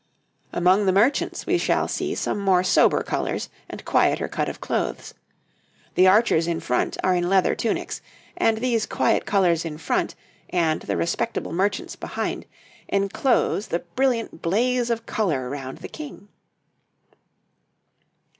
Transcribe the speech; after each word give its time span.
Among 0.51 0.87
the 0.87 0.91
merchants 0.91 1.45
we 1.45 1.59
shall 1.59 1.87
see 1.87 2.15
some 2.15 2.39
more 2.39 2.63
sober 2.63 3.03
colours 3.03 3.49
and 3.69 3.85
quieter 3.85 4.27
cut 4.27 4.49
of 4.49 4.59
clothes; 4.59 5.13
the 5.93 6.07
archers 6.07 6.47
in 6.47 6.59
front 6.59 6.97
are 7.03 7.13
in 7.15 7.29
leather 7.29 7.53
tunics, 7.53 8.01
and 8.35 8.57
these 8.57 8.87
quiet 8.87 9.27
colours 9.27 9.63
in 9.63 9.77
front, 9.77 10.15
and 10.49 10.81
the 10.81 10.97
respectable 10.97 11.51
merchants 11.53 11.95
behind, 11.95 12.47
enclose 12.87 13.67
the 13.67 13.85
brilliant 13.95 14.41
blaze 14.41 14.89
of 14.89 15.05
colour 15.05 15.47
round 15.51 15.77
the 15.77 15.87
King. 15.87 16.29